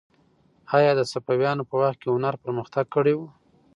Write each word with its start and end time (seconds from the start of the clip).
آیا 0.77 0.91
د 0.95 1.01
صفویانو 1.11 1.63
په 1.69 1.75
وخت 1.81 1.97
کې 2.01 2.09
هنر 2.15 2.35
پرمختګ 2.43 2.85
کړی 2.95 3.13
و؟ 3.15 3.21